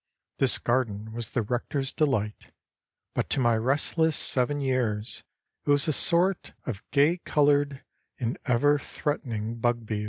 [0.39, 2.49] This garden was the rector's delight,
[3.13, 5.23] but to my restless seven years
[5.63, 7.83] it was a sort of gay colored
[8.19, 9.99] and ever threatening bugbear.